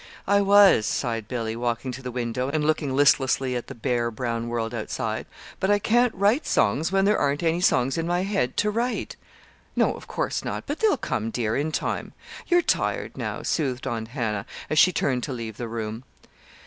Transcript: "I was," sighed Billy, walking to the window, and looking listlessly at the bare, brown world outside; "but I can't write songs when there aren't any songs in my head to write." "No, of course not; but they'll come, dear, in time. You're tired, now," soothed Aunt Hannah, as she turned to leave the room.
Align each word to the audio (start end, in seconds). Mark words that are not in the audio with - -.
"I 0.25 0.41
was," 0.41 0.87
sighed 0.87 1.27
Billy, 1.27 1.55
walking 1.55 1.91
to 1.91 2.01
the 2.01 2.09
window, 2.09 2.49
and 2.49 2.65
looking 2.65 2.95
listlessly 2.95 3.55
at 3.55 3.67
the 3.67 3.75
bare, 3.75 4.09
brown 4.09 4.47
world 4.47 4.73
outside; 4.73 5.27
"but 5.59 5.69
I 5.69 5.77
can't 5.77 6.11
write 6.15 6.47
songs 6.47 6.91
when 6.91 7.05
there 7.05 7.19
aren't 7.19 7.43
any 7.43 7.61
songs 7.61 7.99
in 7.99 8.07
my 8.07 8.21
head 8.23 8.57
to 8.57 8.71
write." 8.71 9.15
"No, 9.75 9.93
of 9.93 10.07
course 10.07 10.43
not; 10.43 10.63
but 10.65 10.79
they'll 10.79 10.97
come, 10.97 11.29
dear, 11.29 11.55
in 11.55 11.71
time. 11.71 12.13
You're 12.47 12.63
tired, 12.63 13.15
now," 13.15 13.43
soothed 13.43 13.85
Aunt 13.85 14.07
Hannah, 14.07 14.47
as 14.71 14.79
she 14.79 14.91
turned 14.91 15.21
to 15.21 15.33
leave 15.33 15.57
the 15.57 15.67
room. 15.67 16.03